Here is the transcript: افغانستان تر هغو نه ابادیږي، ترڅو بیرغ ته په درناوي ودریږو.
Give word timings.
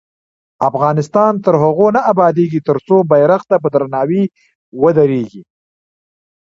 افغانستان 0.69 1.33
تر 1.45 1.53
هغو 1.63 1.87
نه 1.95 2.01
ابادیږي، 2.11 2.59
ترڅو 2.67 2.97
بیرغ 3.09 3.41
ته 3.49 3.55
په 3.63 3.67
درناوي 3.73 4.23
ودریږو. 4.81 5.43